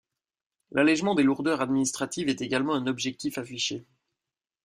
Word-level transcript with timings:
L'allègement 0.71 1.13
des 1.13 1.21
lourdeurs 1.21 1.61
administrative 1.61 2.27
est 2.27 2.41
également 2.41 2.73
un 2.73 2.87
objectif 2.87 3.37
affiché. 3.37 3.85